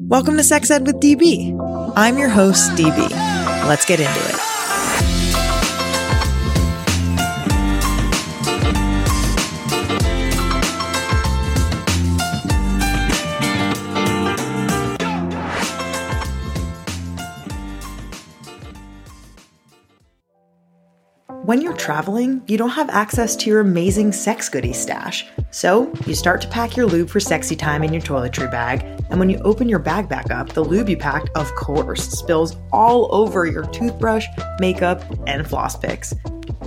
Welcome 0.00 0.36
to 0.38 0.42
Sex 0.42 0.72
Ed 0.72 0.88
with 0.88 0.96
DB. 0.96 1.54
I'm 1.94 2.18
your 2.18 2.28
host, 2.28 2.72
DB. 2.72 3.08
Let's 3.68 3.84
get 3.86 4.00
into 4.00 4.10
it. 4.12 4.53
When 21.44 21.60
you're 21.60 21.76
traveling, 21.76 22.40
you 22.46 22.56
don't 22.56 22.70
have 22.70 22.88
access 22.88 23.36
to 23.36 23.50
your 23.50 23.60
amazing 23.60 24.12
sex 24.12 24.48
goodie 24.48 24.72
stash. 24.72 25.26
So, 25.50 25.92
you 26.06 26.14
start 26.14 26.40
to 26.40 26.48
pack 26.48 26.74
your 26.74 26.86
lube 26.86 27.10
for 27.10 27.20
sexy 27.20 27.54
time 27.54 27.84
in 27.84 27.92
your 27.92 28.00
toiletry 28.00 28.50
bag, 28.50 28.82
and 29.10 29.20
when 29.20 29.28
you 29.28 29.36
open 29.40 29.68
your 29.68 29.78
bag 29.78 30.08
back 30.08 30.30
up, 30.30 30.54
the 30.54 30.64
lube 30.64 30.88
you 30.88 30.96
packed, 30.96 31.28
of 31.36 31.54
course, 31.54 32.08
spills 32.08 32.56
all 32.72 33.14
over 33.14 33.44
your 33.44 33.66
toothbrush, 33.66 34.26
makeup, 34.58 35.04
and 35.26 35.46
floss 35.46 35.76
picks. 35.76 36.14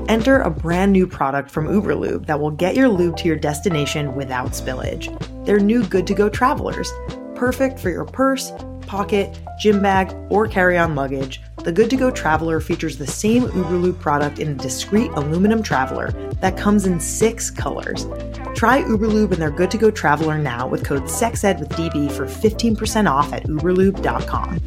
Enter 0.09 0.41
a 0.41 0.52
brand 0.52 0.94
new 0.94 1.08
product 1.08 1.50
from 1.50 1.67
Uberlube 1.67 2.28
that 2.28 2.39
will 2.39 2.52
get 2.52 2.75
your 2.75 2.88
lube 2.88 3.17
to 3.17 3.28
your 3.28 3.36
destination 3.36 4.14
without 4.14 4.52
spillage. 4.52 5.09
They're 5.44 5.59
new 5.59 5.84
good 5.88 6.05
to 6.05 6.14
go 6.14 6.30
travelers, 6.30 6.94
perfect 7.34 7.80
for 7.80 7.89
your 7.89 8.05
purse, 8.05 8.53
pocket, 8.81 9.39
gym 9.59 9.81
bag, 9.81 10.16
or 10.30 10.48
carry 10.48 10.78
on 10.78 10.94
luggage. 10.94 11.41
The 11.67 11.73
Good 11.73 11.89
to 11.89 11.98
Go 11.98 12.09
Traveler 12.09 12.62
features 12.62 12.98
the 12.98 13.05
same 13.05 13.44
Uberlube 13.44 13.99
product 13.99 14.39
in 14.39 14.48
a 14.48 14.53
discreet 14.53 15.12
aluminum 15.12 15.62
traveler 15.62 16.12
that 16.39 16.55
comes 16.55 16.85
in 16.85 16.98
six 16.98 17.52
colors. 17.52 18.08
Try 18.55 18.84
Uberlube 18.84 19.34
and 19.34 19.41
their 19.41 19.52
Good 19.52 19.72
to 19.72 19.77
Go 19.77 19.91
Traveler 19.91 20.38
now 20.38 20.66
with 20.66 20.85
code 20.85 21.09
SEXED 21.09 21.59
with 21.59 21.67
DB 21.72 22.09
for 22.09 22.25
15% 22.25 23.11
off 23.11 23.34
at 23.34 23.44
uberlube.com. 23.48 24.59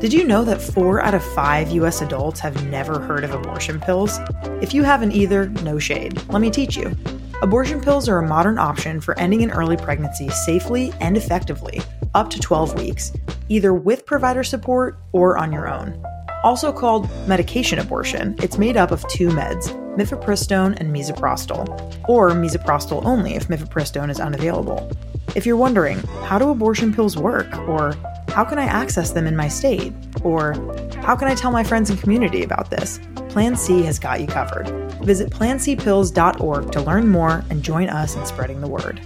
Did 0.00 0.12
you 0.12 0.24
know 0.24 0.42
that 0.42 0.60
four 0.60 1.00
out 1.00 1.14
of 1.14 1.22
five 1.22 1.70
US 1.70 2.02
adults 2.02 2.40
have 2.40 2.66
never 2.68 2.98
heard 2.98 3.22
of 3.22 3.32
abortion 3.32 3.78
pills? 3.78 4.18
If 4.60 4.74
you 4.74 4.82
haven't 4.82 5.12
either, 5.12 5.50
no 5.62 5.78
shade. 5.78 6.20
Let 6.30 6.42
me 6.42 6.50
teach 6.50 6.76
you. 6.76 6.96
Abortion 7.42 7.80
pills 7.80 8.08
are 8.08 8.18
a 8.18 8.28
modern 8.28 8.56
option 8.56 9.00
for 9.00 9.18
ending 9.18 9.42
an 9.42 9.50
early 9.50 9.76
pregnancy 9.76 10.28
safely 10.28 10.92
and 11.00 11.16
effectively, 11.16 11.80
up 12.14 12.30
to 12.30 12.38
12 12.38 12.78
weeks, 12.78 13.12
either 13.48 13.74
with 13.74 14.06
provider 14.06 14.44
support 14.44 14.96
or 15.10 15.36
on 15.36 15.52
your 15.52 15.68
own. 15.68 16.00
Also 16.44 16.72
called 16.72 17.10
medication 17.26 17.80
abortion, 17.80 18.36
it's 18.40 18.58
made 18.58 18.76
up 18.76 18.92
of 18.92 19.04
two 19.08 19.26
meds, 19.26 19.70
mifepristone 19.96 20.78
and 20.78 20.94
misoprostol, 20.94 21.66
or 22.08 22.30
misoprostol 22.30 23.04
only 23.04 23.34
if 23.34 23.48
mifepristone 23.48 24.08
is 24.08 24.20
unavailable. 24.20 24.88
If 25.34 25.44
you're 25.44 25.56
wondering, 25.56 25.98
how 26.26 26.38
do 26.38 26.48
abortion 26.48 26.94
pills 26.94 27.16
work? 27.16 27.52
Or 27.66 27.96
how 28.28 28.44
can 28.44 28.60
I 28.60 28.66
access 28.66 29.10
them 29.10 29.26
in 29.26 29.34
my 29.34 29.48
state? 29.48 29.92
Or 30.22 30.52
how 30.98 31.16
can 31.16 31.26
I 31.26 31.34
tell 31.34 31.50
my 31.50 31.64
friends 31.64 31.90
and 31.90 32.00
community 32.00 32.44
about 32.44 32.70
this? 32.70 33.00
Plan 33.32 33.56
C 33.56 33.82
has 33.84 33.98
got 33.98 34.20
you 34.20 34.26
covered. 34.26 34.68
Visit 35.02 35.30
plancpills.org 35.30 36.70
to 36.70 36.80
learn 36.82 37.08
more 37.08 37.42
and 37.48 37.62
join 37.62 37.88
us 37.88 38.14
in 38.14 38.26
spreading 38.26 38.60
the 38.60 38.68
word. 38.68 39.00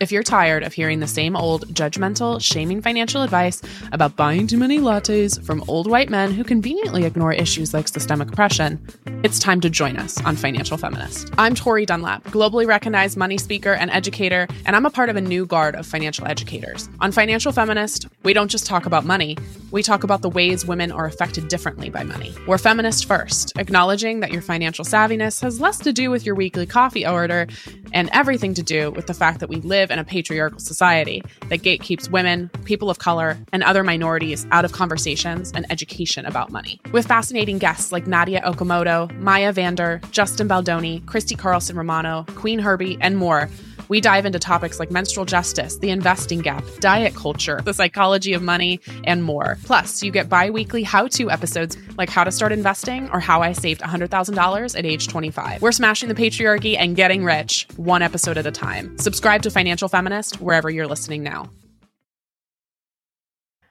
If 0.00 0.10
you're 0.10 0.22
tired 0.22 0.62
of 0.62 0.72
hearing 0.72 1.00
the 1.00 1.06
same 1.06 1.36
old 1.36 1.68
judgmental, 1.74 2.40
shaming 2.40 2.80
financial 2.80 3.20
advice 3.20 3.60
about 3.92 4.16
buying 4.16 4.46
too 4.46 4.56
many 4.56 4.78
lattes 4.78 5.38
from 5.44 5.62
old 5.68 5.90
white 5.90 6.08
men 6.08 6.32
who 6.32 6.42
conveniently 6.42 7.04
ignore 7.04 7.34
issues 7.34 7.74
like 7.74 7.86
systemic 7.86 8.28
oppression, 8.32 8.82
it's 9.22 9.38
time 9.38 9.60
to 9.60 9.68
join 9.68 9.98
us 9.98 10.18
on 10.24 10.36
Financial 10.36 10.78
Feminist. 10.78 11.30
I'm 11.36 11.54
Tori 11.54 11.84
Dunlap, 11.84 12.24
globally 12.28 12.66
recognized 12.66 13.18
money 13.18 13.36
speaker 13.36 13.74
and 13.74 13.90
educator, 13.90 14.48
and 14.64 14.74
I'm 14.74 14.86
a 14.86 14.90
part 14.90 15.10
of 15.10 15.16
a 15.16 15.20
new 15.20 15.44
guard 15.44 15.74
of 15.74 15.86
financial 15.86 16.26
educators. 16.26 16.88
On 17.00 17.12
Financial 17.12 17.52
Feminist, 17.52 18.08
we 18.22 18.32
don't 18.32 18.50
just 18.50 18.64
talk 18.64 18.86
about 18.86 19.04
money, 19.04 19.36
we 19.70 19.82
talk 19.82 20.02
about 20.02 20.22
the 20.22 20.30
ways 20.30 20.64
women 20.64 20.90
are 20.90 21.04
affected 21.04 21.48
differently 21.48 21.90
by 21.90 22.04
money. 22.04 22.34
We're 22.46 22.56
feminist 22.56 23.04
first, 23.04 23.52
acknowledging 23.58 24.20
that 24.20 24.32
your 24.32 24.40
financial 24.40 24.86
savviness 24.86 25.42
has 25.42 25.60
less 25.60 25.78
to 25.80 25.92
do 25.92 26.10
with 26.10 26.24
your 26.24 26.34
weekly 26.34 26.64
coffee 26.64 27.06
order 27.06 27.46
and 27.92 28.08
everything 28.14 28.54
to 28.54 28.62
do 28.62 28.92
with 28.92 29.06
the 29.06 29.14
fact 29.14 29.40
that 29.40 29.50
we 29.50 29.56
live 29.56 29.89
in 29.90 29.98
a 29.98 30.04
patriarchal 30.04 30.58
society 30.58 31.22
that 31.48 31.62
gatekeeps 31.62 32.10
women, 32.10 32.48
people 32.64 32.90
of 32.90 32.98
color, 32.98 33.38
and 33.52 33.62
other 33.62 33.82
minorities 33.82 34.46
out 34.50 34.64
of 34.64 34.72
conversations 34.72 35.52
and 35.54 35.66
education 35.70 36.26
about 36.26 36.50
money. 36.50 36.80
With 36.92 37.06
fascinating 37.06 37.58
guests 37.58 37.92
like 37.92 38.06
Nadya 38.06 38.42
Okamoto, 38.42 39.10
Maya 39.18 39.52
Vander, 39.52 40.00
Justin 40.10 40.48
Baldoni, 40.48 41.00
Christy 41.06 41.34
Carlson 41.34 41.76
Romano, 41.76 42.24
Queen 42.34 42.58
Herbie, 42.58 42.98
and 43.00 43.16
more. 43.16 43.48
We 43.90 44.00
dive 44.00 44.24
into 44.24 44.38
topics 44.38 44.78
like 44.78 44.92
menstrual 44.92 45.26
justice, 45.26 45.78
the 45.78 45.90
investing 45.90 46.38
gap, 46.38 46.64
diet 46.78 47.12
culture, 47.16 47.60
the 47.64 47.74
psychology 47.74 48.34
of 48.34 48.40
money, 48.40 48.78
and 49.02 49.24
more. 49.24 49.58
Plus, 49.64 50.00
you 50.00 50.12
get 50.12 50.28
bi 50.28 50.48
weekly 50.48 50.84
how 50.84 51.08
to 51.08 51.28
episodes 51.28 51.76
like 51.98 52.08
how 52.08 52.22
to 52.22 52.30
start 52.30 52.52
investing 52.52 53.10
or 53.10 53.18
how 53.18 53.42
I 53.42 53.50
saved 53.50 53.80
$100,000 53.80 54.78
at 54.78 54.86
age 54.86 55.08
25. 55.08 55.60
We're 55.60 55.72
smashing 55.72 56.08
the 56.08 56.14
patriarchy 56.14 56.76
and 56.78 56.94
getting 56.94 57.24
rich, 57.24 57.66
one 57.74 58.00
episode 58.00 58.38
at 58.38 58.46
a 58.46 58.52
time. 58.52 58.96
Subscribe 58.96 59.42
to 59.42 59.50
Financial 59.50 59.88
Feminist 59.88 60.40
wherever 60.40 60.70
you're 60.70 60.86
listening 60.86 61.24
now. 61.24 61.50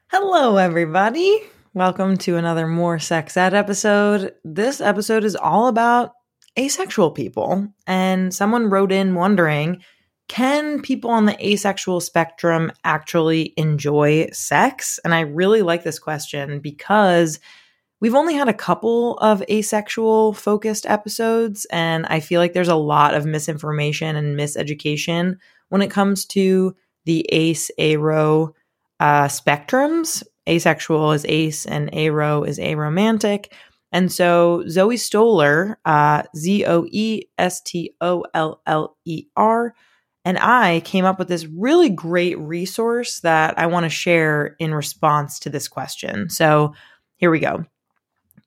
Hello, 0.07 0.57
everybody. 0.57 1.43
Welcome 1.73 2.17
to 2.17 2.35
another 2.35 2.67
More 2.67 2.99
Sex 2.99 3.37
Ed 3.37 3.53
episode. 3.53 4.33
This 4.43 4.81
episode 4.81 5.23
is 5.23 5.37
all 5.37 5.67
about 5.69 6.11
asexual 6.57 7.11
people. 7.11 7.69
And 7.87 8.33
someone 8.33 8.69
wrote 8.69 8.91
in 8.91 9.15
wondering 9.15 9.81
can 10.29 10.81
people 10.81 11.09
on 11.09 11.25
the 11.25 11.45
asexual 11.45 11.99
spectrum 11.99 12.71
actually 12.85 13.53
enjoy 13.57 14.29
sex? 14.31 14.99
And 15.03 15.13
I 15.13 15.21
really 15.21 15.63
like 15.63 15.83
this 15.83 15.99
question 15.99 16.59
because 16.59 17.39
we've 17.99 18.15
only 18.15 18.35
had 18.35 18.47
a 18.47 18.53
couple 18.53 19.17
of 19.17 19.43
asexual 19.49 20.33
focused 20.33 20.85
episodes, 20.85 21.65
and 21.71 22.05
I 22.05 22.19
feel 22.19 22.39
like 22.39 22.53
there's 22.53 22.69
a 22.69 22.75
lot 22.75 23.15
of 23.15 23.25
misinformation 23.25 24.15
and 24.15 24.37
miseducation 24.37 25.37
when 25.69 25.81
it 25.81 25.91
comes 25.91 26.25
to 26.27 26.75
the 27.05 27.25
ace 27.29 27.71
aro 27.79 28.53
uh, 28.99 29.25
spectrums. 29.25 30.23
Asexual 30.47 31.11
is 31.11 31.25
ace, 31.27 31.65
and 31.65 31.91
aro 31.91 32.47
is 32.47 32.59
aromantic. 32.59 33.47
And 33.91 34.11
so 34.11 34.63
Zoe 34.69 34.97
Stoller, 34.97 35.79
uh, 35.85 36.21
Z 36.37 36.65
O 36.65 36.85
E 36.91 37.23
S 37.39 37.61
T 37.61 37.95
O 37.99 38.25
L 38.35 38.61
L 38.67 38.95
E 39.05 39.25
R, 39.35 39.73
and 40.29 40.37
I 40.37 40.81
came 40.81 41.05
up 41.05 41.17
with 41.17 41.27
this 41.27 41.47
really 41.47 41.89
great 41.89 42.37
resource 42.37 43.21
that 43.21 43.57
I 43.57 43.65
want 43.65 43.85
to 43.85 43.89
share 43.89 44.55
in 44.59 44.75
response 44.75 45.39
to 45.39 45.49
this 45.49 45.67
question. 45.67 46.29
So 46.29 46.75
here 47.15 47.31
we 47.31 47.39
go. 47.39 47.65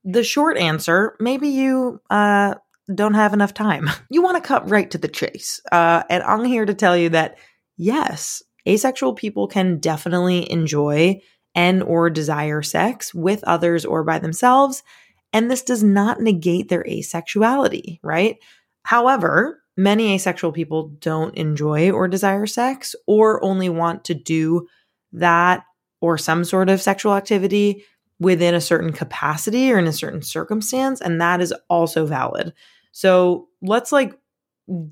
The 0.04 0.22
short 0.22 0.56
answer 0.58 1.16
maybe 1.18 1.48
you 1.48 2.00
uh, 2.08 2.54
don't 2.94 3.14
have 3.14 3.32
enough 3.32 3.52
time. 3.52 3.90
You 4.10 4.22
want 4.22 4.40
to 4.40 4.46
cut 4.46 4.70
right 4.70 4.88
to 4.92 4.98
the 4.98 5.08
chase. 5.08 5.60
Uh, 5.72 6.04
and 6.08 6.22
I'm 6.22 6.44
here 6.44 6.64
to 6.64 6.72
tell 6.72 6.96
you 6.96 7.08
that 7.08 7.36
yes, 7.76 8.44
asexual 8.68 9.14
people 9.14 9.48
can 9.48 9.80
definitely 9.80 10.48
enjoy 10.52 11.20
and 11.52 11.82
or 11.82 12.10
desire 12.10 12.62
sex 12.62 13.12
with 13.12 13.42
others 13.42 13.84
or 13.84 14.04
by 14.04 14.20
themselves 14.20 14.84
and 15.32 15.50
this 15.50 15.62
does 15.62 15.82
not 15.82 16.20
negate 16.20 16.68
their 16.68 16.84
asexuality 16.84 17.98
right 18.04 18.38
however 18.84 19.61
many 19.76 20.14
asexual 20.14 20.52
people 20.52 20.88
don't 21.00 21.34
enjoy 21.34 21.90
or 21.90 22.08
desire 22.08 22.46
sex 22.46 22.94
or 23.06 23.42
only 23.44 23.68
want 23.68 24.04
to 24.04 24.14
do 24.14 24.66
that 25.12 25.64
or 26.00 26.18
some 26.18 26.44
sort 26.44 26.68
of 26.68 26.82
sexual 26.82 27.14
activity 27.14 27.84
within 28.18 28.54
a 28.54 28.60
certain 28.60 28.92
capacity 28.92 29.72
or 29.72 29.78
in 29.78 29.86
a 29.86 29.92
certain 29.92 30.22
circumstance 30.22 31.00
and 31.00 31.20
that 31.20 31.40
is 31.40 31.54
also 31.68 32.06
valid. 32.06 32.52
So 32.92 33.48
let's 33.62 33.92
like 33.92 34.18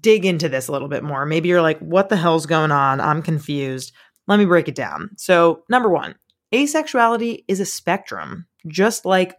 dig 0.00 0.24
into 0.24 0.48
this 0.48 0.68
a 0.68 0.72
little 0.72 0.88
bit 0.88 1.04
more. 1.04 1.26
Maybe 1.26 1.48
you're 1.48 1.62
like 1.62 1.78
what 1.80 2.08
the 2.08 2.16
hell's 2.16 2.46
going 2.46 2.72
on? 2.72 3.00
I'm 3.00 3.22
confused. 3.22 3.92
Let 4.26 4.38
me 4.38 4.46
break 4.46 4.68
it 4.68 4.74
down. 4.74 5.10
So 5.16 5.64
number 5.68 5.88
one 5.88 6.14
asexuality 6.52 7.44
is 7.46 7.60
a 7.60 7.66
spectrum 7.66 8.46
just 8.66 9.04
like 9.04 9.36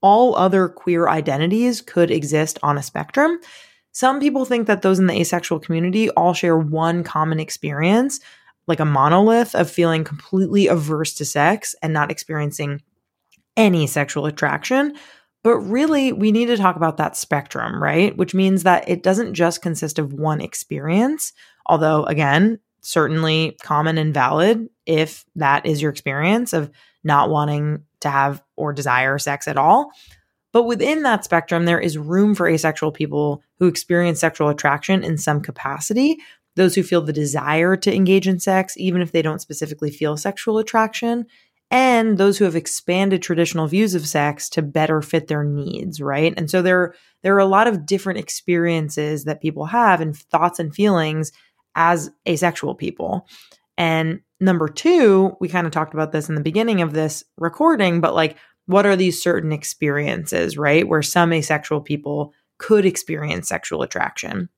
all 0.00 0.34
other 0.34 0.68
queer 0.68 1.08
identities 1.08 1.80
could 1.80 2.10
exist 2.10 2.58
on 2.62 2.76
a 2.76 2.82
spectrum 2.82 3.38
some 3.92 4.20
people 4.20 4.44
think 4.44 4.66
that 4.66 4.82
those 4.82 4.98
in 4.98 5.06
the 5.06 5.18
asexual 5.18 5.60
community 5.60 6.10
all 6.10 6.34
share 6.34 6.56
one 6.56 7.04
common 7.04 7.38
experience, 7.38 8.20
like 8.66 8.80
a 8.80 8.84
monolith 8.84 9.54
of 9.54 9.70
feeling 9.70 10.02
completely 10.02 10.66
averse 10.66 11.14
to 11.14 11.24
sex 11.24 11.74
and 11.82 11.92
not 11.92 12.10
experiencing 12.10 12.82
any 13.56 13.86
sexual 13.86 14.26
attraction. 14.26 14.96
But 15.44 15.58
really, 15.58 16.12
we 16.12 16.32
need 16.32 16.46
to 16.46 16.56
talk 16.56 16.76
about 16.76 16.96
that 16.98 17.16
spectrum, 17.16 17.82
right? 17.82 18.16
Which 18.16 18.32
means 18.32 18.62
that 18.62 18.88
it 18.88 19.02
doesn't 19.02 19.34
just 19.34 19.60
consist 19.60 19.98
of 19.98 20.12
one 20.12 20.40
experience, 20.40 21.32
although, 21.66 22.04
again, 22.04 22.60
certainly 22.80 23.56
common 23.62 23.98
and 23.98 24.14
valid 24.14 24.68
if 24.86 25.24
that 25.36 25.66
is 25.66 25.82
your 25.82 25.90
experience 25.90 26.52
of 26.52 26.70
not 27.04 27.28
wanting 27.28 27.82
to 28.00 28.08
have 28.08 28.42
or 28.56 28.72
desire 28.72 29.18
sex 29.18 29.48
at 29.48 29.56
all. 29.56 29.90
But 30.52 30.64
within 30.64 31.02
that 31.02 31.24
spectrum, 31.24 31.64
there 31.64 31.80
is 31.80 31.96
room 31.96 32.34
for 32.34 32.46
asexual 32.46 32.92
people 32.92 33.42
who 33.58 33.66
experience 33.66 34.20
sexual 34.20 34.48
attraction 34.48 35.02
in 35.02 35.16
some 35.16 35.40
capacity, 35.40 36.18
those 36.56 36.74
who 36.74 36.82
feel 36.82 37.00
the 37.00 37.12
desire 37.12 37.76
to 37.76 37.94
engage 37.94 38.28
in 38.28 38.38
sex, 38.38 38.76
even 38.76 39.00
if 39.00 39.12
they 39.12 39.22
don't 39.22 39.40
specifically 39.40 39.90
feel 39.90 40.16
sexual 40.16 40.58
attraction, 40.58 41.24
and 41.70 42.18
those 42.18 42.36
who 42.36 42.44
have 42.44 42.54
expanded 42.54 43.22
traditional 43.22 43.66
views 43.66 43.94
of 43.94 44.06
sex 44.06 44.50
to 44.50 44.60
better 44.60 45.00
fit 45.00 45.28
their 45.28 45.42
needs, 45.42 46.02
right? 46.02 46.34
And 46.36 46.50
so 46.50 46.60
there, 46.60 46.94
there 47.22 47.34
are 47.34 47.38
a 47.38 47.46
lot 47.46 47.66
of 47.66 47.86
different 47.86 48.18
experiences 48.18 49.24
that 49.24 49.40
people 49.40 49.64
have 49.64 50.02
and 50.02 50.14
thoughts 50.14 50.58
and 50.58 50.74
feelings 50.74 51.32
as 51.74 52.10
asexual 52.28 52.74
people. 52.74 53.26
And 53.78 54.20
number 54.38 54.68
two, 54.68 55.34
we 55.40 55.48
kind 55.48 55.66
of 55.66 55.72
talked 55.72 55.94
about 55.94 56.12
this 56.12 56.28
in 56.28 56.34
the 56.34 56.42
beginning 56.42 56.82
of 56.82 56.92
this 56.92 57.24
recording, 57.38 58.02
but 58.02 58.14
like, 58.14 58.36
what 58.66 58.86
are 58.86 58.96
these 58.96 59.22
certain 59.22 59.52
experiences, 59.52 60.56
right? 60.56 60.86
Where 60.86 61.02
some 61.02 61.32
asexual 61.32 61.80
people 61.80 62.32
could 62.58 62.86
experience 62.86 63.48
sexual 63.48 63.82
attraction. 63.82 64.48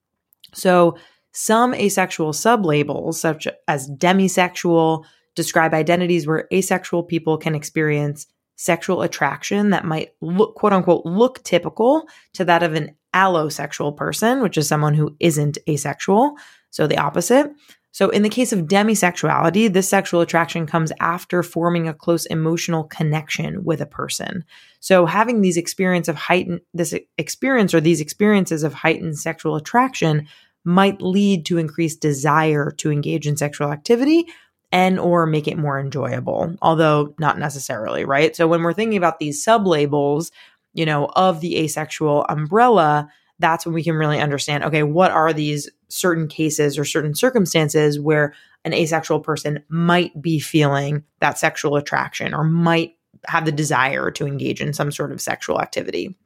So, 0.52 0.96
some 1.32 1.74
asexual 1.74 2.32
sublabels, 2.32 3.14
such 3.14 3.48
as 3.66 3.90
demisexual, 3.90 5.04
describe 5.34 5.74
identities 5.74 6.26
where 6.26 6.46
asexual 6.52 7.02
people 7.02 7.38
can 7.38 7.56
experience 7.56 8.26
sexual 8.56 9.02
attraction 9.02 9.70
that 9.70 9.84
might 9.84 10.10
look, 10.20 10.54
quote 10.54 10.72
unquote, 10.72 11.04
look 11.04 11.42
typical 11.42 12.06
to 12.34 12.44
that 12.44 12.62
of 12.62 12.74
an 12.74 12.94
allosexual 13.14 13.96
person, 13.96 14.42
which 14.42 14.56
is 14.56 14.68
someone 14.68 14.94
who 14.94 15.16
isn't 15.18 15.58
asexual. 15.68 16.36
So 16.70 16.86
the 16.86 16.98
opposite. 16.98 17.50
So 17.94 18.08
in 18.10 18.22
the 18.22 18.28
case 18.28 18.52
of 18.52 18.66
demisexuality, 18.66 19.72
this 19.72 19.88
sexual 19.88 20.20
attraction 20.20 20.66
comes 20.66 20.90
after 20.98 21.44
forming 21.44 21.86
a 21.86 21.94
close 21.94 22.26
emotional 22.26 22.82
connection 22.82 23.62
with 23.62 23.80
a 23.80 23.86
person. 23.86 24.44
So 24.80 25.06
having 25.06 25.42
these 25.42 25.56
experience 25.56 26.08
of 26.08 26.16
heightened 26.16 26.62
this 26.74 26.92
experience 27.18 27.72
or 27.72 27.80
these 27.80 28.00
experiences 28.00 28.64
of 28.64 28.74
heightened 28.74 29.16
sexual 29.16 29.54
attraction 29.54 30.26
might 30.64 31.00
lead 31.00 31.46
to 31.46 31.58
increased 31.58 32.00
desire 32.00 32.72
to 32.78 32.90
engage 32.90 33.28
in 33.28 33.36
sexual 33.36 33.70
activity 33.70 34.26
and 34.72 34.98
or 34.98 35.24
make 35.24 35.46
it 35.46 35.56
more 35.56 35.78
enjoyable, 35.78 36.56
although 36.62 37.14
not 37.20 37.38
necessarily, 37.38 38.04
right? 38.04 38.34
So 38.34 38.48
when 38.48 38.64
we're 38.64 38.72
thinking 38.72 38.98
about 38.98 39.20
these 39.20 39.44
sub-labels, 39.44 40.32
you 40.72 40.84
know, 40.84 41.08
of 41.14 41.40
the 41.40 41.58
asexual 41.58 42.26
umbrella, 42.28 43.08
that's 43.38 43.66
when 43.66 43.74
we 43.74 43.82
can 43.82 43.94
really 43.94 44.20
understand, 44.20 44.64
okay, 44.64 44.82
what 44.82 45.10
are 45.10 45.32
these 45.32 45.68
certain 45.88 46.28
cases 46.28 46.78
or 46.78 46.84
certain 46.84 47.14
circumstances 47.14 47.98
where 47.98 48.34
an 48.64 48.72
asexual 48.72 49.20
person 49.20 49.62
might 49.68 50.20
be 50.20 50.38
feeling 50.38 51.04
that 51.20 51.38
sexual 51.38 51.76
attraction 51.76 52.34
or 52.34 52.44
might 52.44 52.92
have 53.26 53.44
the 53.44 53.52
desire 53.52 54.10
to 54.10 54.26
engage 54.26 54.60
in 54.60 54.72
some 54.72 54.90
sort 54.90 55.12
of 55.12 55.20
sexual 55.20 55.60
activity. 55.60 56.16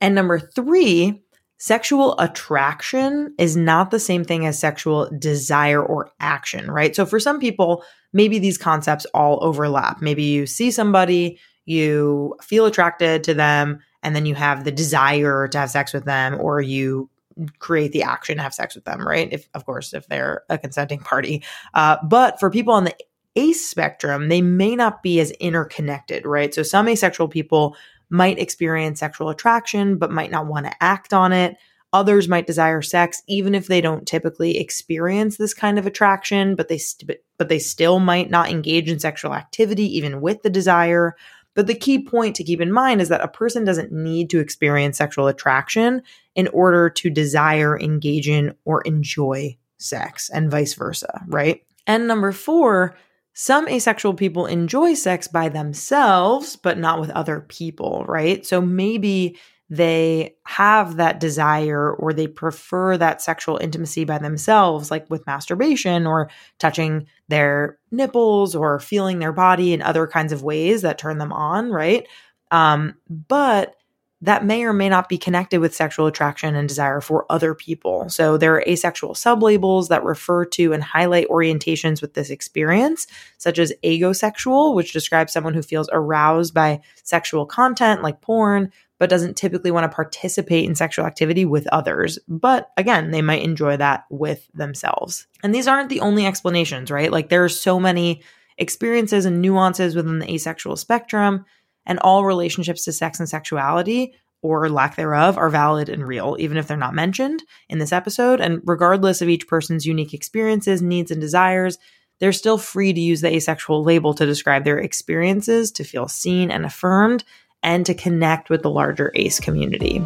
And 0.00 0.14
number 0.14 0.38
three, 0.38 1.22
sexual 1.58 2.18
attraction 2.18 3.34
is 3.38 3.56
not 3.56 3.90
the 3.90 3.98
same 3.98 4.24
thing 4.24 4.46
as 4.46 4.58
sexual 4.58 5.10
desire 5.18 5.82
or 5.82 6.10
action, 6.20 6.70
right? 6.70 6.94
So 6.94 7.04
for 7.04 7.18
some 7.18 7.40
people, 7.40 7.84
maybe 8.12 8.38
these 8.38 8.58
concepts 8.58 9.06
all 9.06 9.38
overlap. 9.42 10.00
Maybe 10.00 10.22
you 10.22 10.46
see 10.46 10.70
somebody, 10.70 11.38
you 11.64 12.36
feel 12.42 12.66
attracted 12.66 13.24
to 13.24 13.34
them, 13.34 13.80
and 14.02 14.14
then 14.14 14.26
you 14.26 14.34
have 14.34 14.64
the 14.64 14.72
desire 14.72 15.48
to 15.48 15.58
have 15.58 15.70
sex 15.70 15.92
with 15.92 16.04
them, 16.04 16.38
or 16.40 16.60
you 16.60 17.10
create 17.58 17.92
the 17.92 18.02
action 18.02 18.36
to 18.36 18.42
have 18.42 18.54
sex 18.54 18.74
with 18.74 18.84
them, 18.84 19.06
right? 19.06 19.32
If, 19.32 19.48
of 19.54 19.64
course, 19.64 19.94
if 19.94 20.08
they're 20.08 20.42
a 20.48 20.58
consenting 20.58 21.00
party. 21.00 21.42
Uh, 21.74 21.96
but 22.02 22.40
for 22.40 22.50
people 22.50 22.74
on 22.74 22.84
the 22.84 22.96
ace 23.36 23.68
spectrum, 23.68 24.28
they 24.28 24.42
may 24.42 24.74
not 24.74 25.02
be 25.02 25.20
as 25.20 25.30
interconnected, 25.32 26.26
right? 26.26 26.52
So 26.52 26.62
some 26.62 26.88
asexual 26.88 27.28
people 27.28 27.76
might 28.10 28.38
experience 28.38 29.00
sexual 29.00 29.28
attraction, 29.28 29.98
but 29.98 30.10
might 30.10 30.30
not 30.30 30.46
want 30.46 30.66
to 30.66 30.82
act 30.82 31.12
on 31.12 31.32
it. 31.32 31.56
Others 31.92 32.28
might 32.28 32.46
desire 32.46 32.82
sex 32.82 33.22
even 33.28 33.54
if 33.54 33.66
they 33.66 33.80
don't 33.80 34.06
typically 34.06 34.58
experience 34.58 35.36
this 35.36 35.54
kind 35.54 35.78
of 35.78 35.86
attraction, 35.86 36.54
but 36.54 36.68
they 36.68 36.76
st- 36.76 37.20
but 37.38 37.48
they 37.48 37.58
still 37.58 37.98
might 37.98 38.30
not 38.30 38.50
engage 38.50 38.90
in 38.90 38.98
sexual 38.98 39.34
activity 39.34 39.84
even 39.96 40.20
with 40.20 40.42
the 40.42 40.50
desire. 40.50 41.16
But 41.58 41.66
the 41.66 41.74
key 41.74 42.04
point 42.04 42.36
to 42.36 42.44
keep 42.44 42.60
in 42.60 42.70
mind 42.70 43.00
is 43.00 43.08
that 43.08 43.20
a 43.20 43.26
person 43.26 43.64
doesn't 43.64 43.90
need 43.90 44.30
to 44.30 44.38
experience 44.38 44.96
sexual 44.96 45.26
attraction 45.26 46.02
in 46.36 46.46
order 46.52 46.88
to 46.88 47.10
desire, 47.10 47.76
engage 47.76 48.28
in, 48.28 48.54
or 48.64 48.82
enjoy 48.82 49.58
sex, 49.76 50.30
and 50.30 50.52
vice 50.52 50.74
versa, 50.74 51.24
right? 51.26 51.64
And 51.84 52.06
number 52.06 52.30
four, 52.30 52.96
some 53.32 53.66
asexual 53.66 54.14
people 54.14 54.46
enjoy 54.46 54.94
sex 54.94 55.26
by 55.26 55.48
themselves, 55.48 56.54
but 56.54 56.78
not 56.78 57.00
with 57.00 57.10
other 57.10 57.40
people, 57.40 58.04
right? 58.06 58.46
So 58.46 58.60
maybe 58.60 59.36
they 59.70 60.34
have 60.46 60.96
that 60.96 61.20
desire 61.20 61.92
or 61.92 62.12
they 62.12 62.26
prefer 62.26 62.96
that 62.96 63.20
sexual 63.20 63.58
intimacy 63.58 64.04
by 64.04 64.18
themselves, 64.18 64.90
like 64.90 65.08
with 65.10 65.26
masturbation 65.26 66.06
or 66.06 66.30
touching 66.58 67.06
their 67.28 67.78
nipples 67.90 68.54
or 68.54 68.80
feeling 68.80 69.18
their 69.18 69.32
body 69.32 69.72
in 69.74 69.82
other 69.82 70.06
kinds 70.06 70.32
of 70.32 70.42
ways 70.42 70.82
that 70.82 70.98
turn 70.98 71.18
them 71.18 71.32
on, 71.32 71.70
right? 71.70 72.06
Um, 72.50 72.94
but 73.08 73.74
that 74.20 74.44
may 74.44 74.64
or 74.64 74.72
may 74.72 74.88
not 74.88 75.08
be 75.08 75.16
connected 75.16 75.60
with 75.60 75.74
sexual 75.74 76.06
attraction 76.06 76.56
and 76.56 76.66
desire 76.66 77.00
for 77.00 77.24
other 77.30 77.54
people. 77.54 78.08
So 78.08 78.36
there 78.36 78.54
are 78.54 78.64
asexual 78.66 79.14
sublabels 79.14 79.88
that 79.88 80.02
refer 80.02 80.44
to 80.46 80.72
and 80.72 80.82
highlight 80.82 81.28
orientations 81.28 82.00
with 82.00 82.14
this 82.14 82.30
experience, 82.30 83.06
such 83.36 83.60
as 83.60 83.72
aegosexual, 83.84 84.74
which 84.74 84.92
describes 84.92 85.32
someone 85.32 85.54
who 85.54 85.62
feels 85.62 85.88
aroused 85.92 86.52
by 86.52 86.80
sexual 87.04 87.46
content 87.46 88.02
like 88.02 88.20
porn, 88.20 88.72
but 88.98 89.10
doesn't 89.10 89.36
typically 89.36 89.70
want 89.70 89.90
to 89.90 89.94
participate 89.94 90.64
in 90.64 90.74
sexual 90.74 91.06
activity 91.06 91.44
with 91.44 91.66
others. 91.68 92.18
But 92.28 92.70
again, 92.76 93.10
they 93.10 93.22
might 93.22 93.42
enjoy 93.42 93.76
that 93.76 94.04
with 94.10 94.48
themselves. 94.54 95.26
And 95.42 95.54
these 95.54 95.68
aren't 95.68 95.88
the 95.88 96.00
only 96.00 96.26
explanations, 96.26 96.90
right? 96.90 97.12
Like 97.12 97.28
there 97.28 97.44
are 97.44 97.48
so 97.48 97.78
many 97.78 98.22
experiences 98.58 99.24
and 99.24 99.40
nuances 99.40 99.94
within 99.94 100.18
the 100.18 100.30
asexual 100.30 100.76
spectrum 100.76 101.44
and 101.86 101.98
all 102.00 102.24
relationships 102.24 102.84
to 102.84 102.92
sex 102.92 103.20
and 103.20 103.28
sexuality 103.28 104.14
or 104.42 104.68
lack 104.68 104.96
thereof 104.96 105.36
are 105.36 105.50
valid 105.50 105.88
and 105.88 106.06
real, 106.06 106.36
even 106.38 106.56
if 106.56 106.68
they're 106.68 106.76
not 106.76 106.94
mentioned 106.94 107.42
in 107.68 107.78
this 107.78 107.92
episode. 107.92 108.40
And 108.40 108.60
regardless 108.64 109.20
of 109.20 109.28
each 109.28 109.48
person's 109.48 109.86
unique 109.86 110.14
experiences, 110.14 110.80
needs, 110.80 111.10
and 111.10 111.20
desires, 111.20 111.78
they're 112.20 112.32
still 112.32 112.58
free 112.58 112.92
to 112.92 113.00
use 113.00 113.20
the 113.20 113.34
asexual 113.34 113.82
label 113.82 114.14
to 114.14 114.26
describe 114.26 114.64
their 114.64 114.78
experiences, 114.78 115.70
to 115.72 115.84
feel 115.84 116.08
seen 116.08 116.50
and 116.50 116.64
affirmed, 116.64 117.24
and 117.62 117.84
to 117.86 117.94
connect 117.94 118.50
with 118.50 118.62
the 118.62 118.70
larger 118.70 119.12
ACE 119.14 119.40
community. 119.40 120.02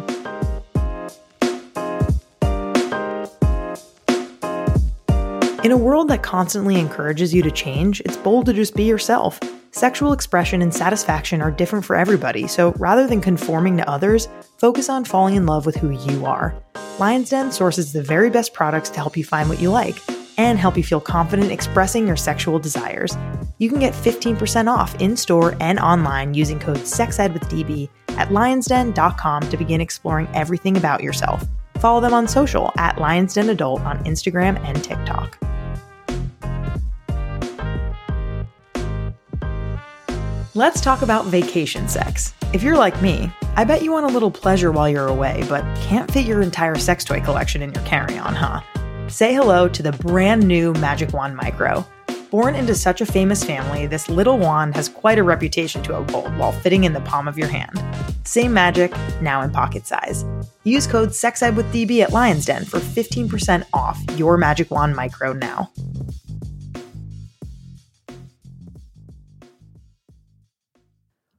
In 5.63 5.71
a 5.71 5.77
world 5.77 6.09
that 6.09 6.23
constantly 6.23 6.77
encourages 6.77 7.33
you 7.33 7.41
to 7.41 7.49
change, 7.49 8.01
it's 8.01 8.17
bold 8.17 8.47
to 8.47 8.53
just 8.53 8.75
be 8.75 8.83
yourself. 8.83 9.39
Sexual 9.71 10.11
expression 10.11 10.61
and 10.61 10.73
satisfaction 10.73 11.41
are 11.41 11.51
different 11.51 11.85
for 11.85 11.95
everybody, 11.95 12.47
so 12.47 12.73
rather 12.73 13.07
than 13.07 13.21
conforming 13.21 13.77
to 13.77 13.89
others, 13.89 14.27
focus 14.57 14.89
on 14.89 15.05
falling 15.05 15.35
in 15.35 15.45
love 15.45 15.65
with 15.65 15.75
who 15.77 15.91
you 15.91 16.25
are. 16.25 16.53
Lion's 16.99 17.29
Den 17.29 17.51
sources 17.51 17.93
the 17.93 18.03
very 18.03 18.29
best 18.29 18.53
products 18.53 18.89
to 18.89 18.97
help 18.97 19.15
you 19.15 19.23
find 19.23 19.47
what 19.47 19.61
you 19.61 19.71
like 19.71 19.95
and 20.37 20.59
help 20.59 20.75
you 20.75 20.83
feel 20.83 20.99
confident 20.99 21.49
expressing 21.49 22.05
your 22.05 22.17
sexual 22.17 22.59
desires. 22.59 23.15
You 23.63 23.69
can 23.69 23.79
get 23.79 23.93
15% 23.93 24.67
off 24.67 24.93
in 24.99 25.15
store 25.15 25.55
and 25.61 25.79
online 25.79 26.33
using 26.33 26.59
code 26.59 26.79
SEXEDWITHDB 26.79 27.87
at 28.17 28.27
lionsden.com 28.27 29.41
to 29.43 29.55
begin 29.55 29.79
exploring 29.79 30.27
everything 30.33 30.75
about 30.75 31.01
yourself. 31.01 31.45
Follow 31.77 32.01
them 32.01 32.13
on 32.13 32.27
social 32.27 32.73
at 32.77 32.97
Lions 32.97 33.35
Den 33.35 33.47
Adult 33.47 33.79
on 33.83 34.03
Instagram 34.03 34.59
and 34.65 34.83
TikTok. 34.83 35.39
Let's 40.55 40.81
talk 40.81 41.01
about 41.01 41.27
vacation 41.27 41.87
sex. 41.87 42.33
If 42.51 42.63
you're 42.63 42.75
like 42.75 43.01
me, 43.01 43.31
I 43.55 43.63
bet 43.63 43.81
you 43.81 43.93
want 43.93 44.07
a 44.07 44.13
little 44.13 44.29
pleasure 44.29 44.73
while 44.73 44.89
you're 44.89 45.07
away, 45.07 45.45
but 45.47 45.63
can't 45.77 46.11
fit 46.11 46.25
your 46.25 46.41
entire 46.41 46.75
sex 46.75 47.05
toy 47.05 47.21
collection 47.21 47.61
in 47.61 47.71
your 47.71 47.85
carry 47.85 48.17
on, 48.17 48.35
huh? 48.35 48.59
Say 49.07 49.33
hello 49.33 49.69
to 49.69 49.81
the 49.81 49.93
brand 49.93 50.45
new 50.45 50.73
Magic 50.73 51.13
Wand 51.13 51.37
Micro. 51.37 51.87
Born 52.33 52.55
into 52.55 52.73
such 52.73 52.99
a 52.99 53.05
famous 53.05 53.43
family, 53.43 53.85
this 53.85 54.09
little 54.09 54.39
wand 54.39 54.73
has 54.73 54.89
quite 54.89 55.19
a 55.19 55.23
reputation 55.23 55.83
to 55.83 55.99
uphold 55.99 56.35
while 56.35 56.51
fitting 56.51 56.83
in 56.83 56.93
the 56.93 57.01
palm 57.01 57.27
of 57.27 57.37
your 57.37 57.47
hand. 57.47 57.79
Same 58.25 58.51
magic, 58.51 58.91
now 59.21 59.43
in 59.43 59.51
pocket 59.51 59.85
size. 59.85 60.25
Use 60.63 60.87
code 60.87 61.09
SEXEDWITHDB 61.09 61.99
at 61.99 62.11
Lions 62.11 62.45
Den 62.45 62.65
for 62.65 62.79
15% 62.79 63.65
off 63.71 64.01
your 64.17 64.37
Magic 64.37 64.71
Wand 64.71 64.95
Micro 64.95 65.33
now. 65.33 65.71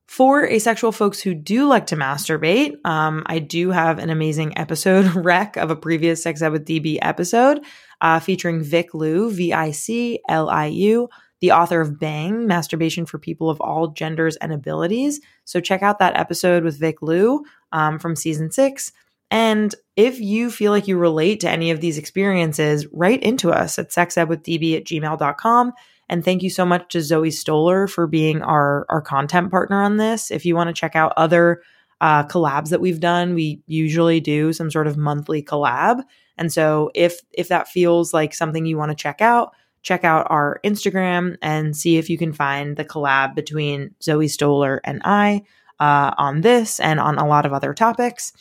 For 0.06 0.46
asexual 0.46 0.92
folks 0.92 1.20
who 1.20 1.34
do 1.34 1.66
like 1.66 1.86
to 1.86 1.96
masturbate, 1.96 2.76
um, 2.86 3.24
I 3.26 3.40
do 3.40 3.72
have 3.72 3.98
an 3.98 4.10
amazing 4.10 4.56
episode 4.56 5.06
rec 5.16 5.56
of 5.56 5.72
a 5.72 5.76
previous 5.76 6.22
Sex 6.22 6.40
Ed 6.40 6.50
with 6.50 6.64
DB 6.64 6.98
episode 7.02 7.64
uh, 8.00 8.20
featuring 8.20 8.62
Vic 8.62 8.94
Liu, 8.94 9.30
V 9.30 9.52
I 9.52 9.70
C 9.70 10.20
L 10.28 10.48
I 10.48 10.66
U, 10.66 11.08
the 11.40 11.52
author 11.52 11.80
of 11.80 11.98
Bang, 11.98 12.46
Masturbation 12.46 13.06
for 13.06 13.18
People 13.18 13.50
of 13.50 13.60
All 13.60 13.88
Genders 13.88 14.36
and 14.36 14.52
Abilities. 14.52 15.20
So 15.44 15.60
check 15.60 15.82
out 15.82 15.98
that 15.98 16.16
episode 16.16 16.64
with 16.64 16.78
Vic 16.78 17.02
Liu 17.02 17.44
um, 17.72 17.98
from 17.98 18.16
season 18.16 18.50
six. 18.50 18.92
And 19.30 19.74
if 19.96 20.20
you 20.20 20.50
feel 20.50 20.70
like 20.70 20.86
you 20.86 20.96
relate 20.96 21.40
to 21.40 21.50
any 21.50 21.70
of 21.70 21.80
these 21.80 21.98
experiences, 21.98 22.86
write 22.92 23.22
into 23.22 23.50
us 23.50 23.78
at 23.78 23.90
sexedwithdb 23.90 24.76
at 24.76 24.84
gmail.com. 24.84 25.72
And 26.08 26.24
thank 26.24 26.42
you 26.42 26.50
so 26.50 26.64
much 26.64 26.92
to 26.92 27.00
Zoe 27.00 27.30
Stoller 27.30 27.88
for 27.88 28.06
being 28.06 28.42
our, 28.42 28.86
our 28.88 29.00
content 29.00 29.50
partner 29.50 29.82
on 29.82 29.96
this. 29.96 30.30
If 30.30 30.44
you 30.44 30.54
want 30.54 30.68
to 30.68 30.78
check 30.78 30.94
out 30.94 31.14
other 31.16 31.62
uh, 32.00 32.24
collabs 32.24 32.70
that 32.70 32.80
we've 32.80 33.00
done, 33.00 33.34
we 33.34 33.62
usually 33.66 34.20
do 34.20 34.52
some 34.52 34.70
sort 34.70 34.86
of 34.86 34.96
monthly 34.96 35.42
collab. 35.42 36.02
And 36.36 36.52
so 36.52 36.90
if 36.94 37.20
if 37.32 37.48
that 37.48 37.68
feels 37.68 38.12
like 38.12 38.34
something 38.34 38.66
you 38.66 38.76
want 38.76 38.90
to 38.90 38.96
check 38.96 39.20
out, 39.20 39.54
check 39.82 40.04
out 40.04 40.26
our 40.30 40.60
Instagram 40.64 41.36
and 41.42 41.76
see 41.76 41.96
if 41.96 42.10
you 42.10 42.18
can 42.18 42.32
find 42.32 42.76
the 42.76 42.84
collab 42.84 43.34
between 43.34 43.94
Zoe 44.02 44.28
Stoller 44.28 44.80
and 44.84 45.00
I 45.04 45.42
uh, 45.78 46.12
on 46.18 46.40
this 46.40 46.80
and 46.80 46.98
on 46.98 47.18
a 47.18 47.26
lot 47.26 47.46
of 47.46 47.52
other 47.52 47.74
topics. 47.74 48.32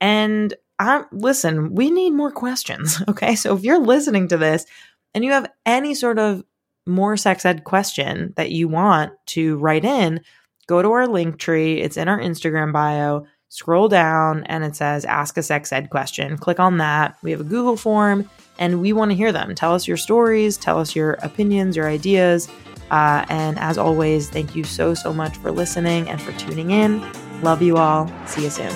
And 0.00 0.54
I, 0.78 1.04
listen, 1.12 1.74
we 1.74 1.90
need 1.90 2.10
more 2.10 2.32
questions. 2.32 3.02
Okay. 3.08 3.34
So 3.36 3.56
if 3.56 3.62
you're 3.62 3.78
listening 3.78 4.28
to 4.28 4.36
this 4.36 4.66
and 5.14 5.24
you 5.24 5.30
have 5.32 5.50
any 5.64 5.94
sort 5.94 6.18
of 6.18 6.42
more 6.86 7.16
sex 7.16 7.44
ed 7.44 7.64
question 7.64 8.32
that 8.36 8.50
you 8.50 8.68
want 8.68 9.12
to 9.26 9.56
write 9.58 9.84
in, 9.84 10.20
go 10.66 10.82
to 10.82 10.90
our 10.92 11.06
link 11.06 11.38
tree. 11.38 11.80
It's 11.80 11.96
in 11.96 12.08
our 12.08 12.18
Instagram 12.18 12.72
bio. 12.72 13.26
Scroll 13.48 13.88
down 13.88 14.44
and 14.44 14.64
it 14.64 14.74
says 14.76 15.04
ask 15.04 15.36
a 15.36 15.42
sex 15.42 15.72
ed 15.72 15.90
question. 15.90 16.36
Click 16.36 16.58
on 16.58 16.78
that. 16.78 17.16
We 17.22 17.30
have 17.30 17.40
a 17.40 17.44
Google 17.44 17.76
form 17.76 18.28
and 18.58 18.80
we 18.80 18.92
want 18.92 19.10
to 19.10 19.16
hear 19.16 19.32
them. 19.32 19.54
Tell 19.54 19.74
us 19.74 19.86
your 19.86 19.96
stories, 19.96 20.56
tell 20.56 20.78
us 20.78 20.96
your 20.96 21.12
opinions, 21.22 21.76
your 21.76 21.88
ideas. 21.88 22.48
Uh, 22.90 23.24
and 23.28 23.58
as 23.58 23.78
always, 23.78 24.28
thank 24.28 24.54
you 24.54 24.64
so, 24.64 24.94
so 24.94 25.12
much 25.12 25.36
for 25.38 25.50
listening 25.50 26.08
and 26.08 26.20
for 26.20 26.32
tuning 26.32 26.70
in. 26.70 27.04
Love 27.42 27.62
you 27.62 27.76
all. 27.76 28.10
See 28.26 28.44
you 28.44 28.50
soon. 28.50 28.72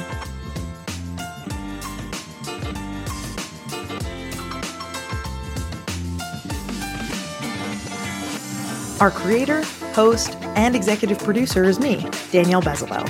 Our 9.01 9.11
creator, 9.11 9.63
host, 9.91 10.37
and 10.57 10.75
executive 10.75 11.19
producer 11.19 11.65
is 11.65 11.79
me, 11.79 12.07
Danielle 12.33 12.63
Bezalel. 12.63 13.07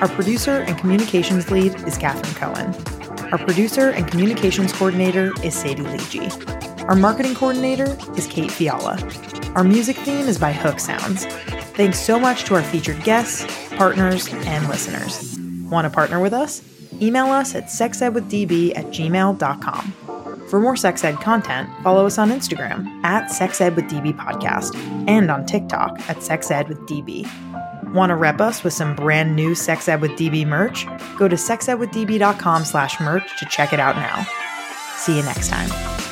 Our 0.00 0.08
producer 0.08 0.60
and 0.60 0.76
communications 0.78 1.50
lead 1.50 1.74
is 1.86 1.98
Cathren 1.98 2.34
Cohen. 2.36 2.74
Our 3.32 3.38
producer 3.38 3.90
and 3.90 4.06
communications 4.06 4.72
coordinator 4.72 5.32
is 5.42 5.54
Sadie 5.54 5.82
Leegee. 5.82 6.84
Our 6.88 6.94
marketing 6.94 7.34
coordinator 7.34 7.96
is 8.16 8.26
Kate 8.26 8.50
Fiala. 8.50 8.98
Our 9.56 9.64
music 9.64 9.96
theme 9.96 10.28
is 10.28 10.38
by 10.38 10.52
Hook 10.52 10.78
Sounds. 10.78 11.26
Thanks 11.74 11.98
so 11.98 12.18
much 12.20 12.44
to 12.44 12.54
our 12.54 12.62
featured 12.62 13.02
guests, 13.02 13.44
partners, 13.76 14.28
and 14.32 14.68
listeners. 14.68 15.38
Want 15.70 15.84
to 15.84 15.90
partner 15.90 16.20
with 16.20 16.32
us? 16.32 16.62
Email 17.02 17.26
us 17.26 17.54
at 17.54 17.64
sexedwithdb 17.64 18.76
at 18.76 18.86
gmail.com. 18.86 20.05
For 20.48 20.60
more 20.60 20.76
sex 20.76 21.02
ed 21.04 21.16
content, 21.16 21.68
follow 21.82 22.06
us 22.06 22.18
on 22.18 22.30
Instagram 22.30 22.86
at 23.04 23.30
sexedwithdb 23.30 24.16
podcast 24.16 24.76
and 25.08 25.30
on 25.30 25.44
TikTok 25.44 25.98
at 26.08 26.18
sexedwithdb. 26.18 27.28
Want 27.92 28.10
to 28.10 28.16
rep 28.16 28.40
us 28.40 28.62
with 28.62 28.72
some 28.72 28.94
brand 28.94 29.36
new 29.36 29.54
Sex 29.54 29.88
Ed 29.88 30.00
with 30.00 30.12
DB 30.12 30.46
merch? 30.46 30.86
Go 31.18 31.28
to 31.28 31.36
sexedwithdb.com 31.36 32.64
slash 32.64 33.00
merch 33.00 33.38
to 33.38 33.46
check 33.46 33.72
it 33.72 33.80
out 33.80 33.96
now. 33.96 34.26
See 34.96 35.16
you 35.16 35.22
next 35.22 35.48
time. 35.48 36.05